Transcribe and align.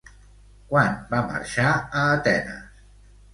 Quan 0.71 0.95
va 1.11 1.19
marxar 1.27 1.67
a 1.73 2.03
Atenes? 2.17 2.83